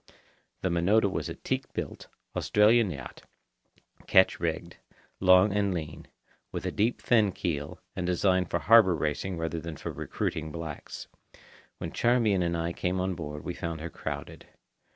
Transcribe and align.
The 0.61 0.69
Minota 0.71 1.07
was 1.11 1.29
a 1.29 1.35
teak 1.35 1.71
built, 1.73 2.07
Australian 2.35 2.89
yacht, 2.89 3.21
ketch 4.07 4.39
rigged, 4.39 4.77
long 5.19 5.53
and 5.53 5.75
lean, 5.75 6.07
with 6.51 6.65
a 6.65 6.71
deep 6.71 7.03
fin 7.03 7.31
keel, 7.31 7.79
and 7.95 8.03
designed 8.07 8.49
for 8.49 8.57
harbour 8.57 8.95
racing 8.95 9.37
rather 9.37 9.59
than 9.61 9.77
for 9.77 9.91
recruiting 9.91 10.51
blacks. 10.51 11.07
When 11.77 11.91
Charmian 11.91 12.41
and 12.41 12.57
I 12.57 12.73
came 12.73 12.99
on 12.99 13.13
board, 13.13 13.43
we 13.43 13.53
found 13.53 13.79
her 13.79 13.91
crowded. 13.91 14.47